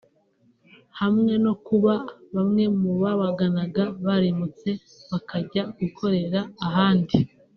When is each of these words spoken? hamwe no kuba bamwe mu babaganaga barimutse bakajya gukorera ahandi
hamwe 0.99 1.33
no 1.45 1.53
kuba 1.65 1.93
bamwe 2.35 2.63
mu 2.79 2.91
babaganaga 3.01 3.83
barimutse 4.05 4.69
bakajya 5.09 5.61
gukorera 5.79 6.39
ahandi 6.67 7.15